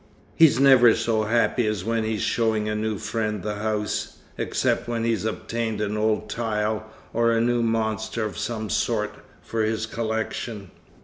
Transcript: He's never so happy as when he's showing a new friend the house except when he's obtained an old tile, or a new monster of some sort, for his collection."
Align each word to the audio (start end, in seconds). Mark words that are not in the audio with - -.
He's 0.35 0.59
never 0.59 0.95
so 0.95 1.25
happy 1.25 1.67
as 1.67 1.85
when 1.85 2.03
he's 2.03 2.23
showing 2.23 2.67
a 2.67 2.73
new 2.73 2.97
friend 2.97 3.43
the 3.43 3.57
house 3.57 4.17
except 4.35 4.87
when 4.87 5.03
he's 5.03 5.25
obtained 5.25 5.79
an 5.79 5.95
old 5.95 6.27
tile, 6.27 6.87
or 7.13 7.29
a 7.31 7.39
new 7.39 7.61
monster 7.61 8.25
of 8.25 8.35
some 8.35 8.71
sort, 8.71 9.13
for 9.43 9.61
his 9.61 9.85
collection." 9.85 10.71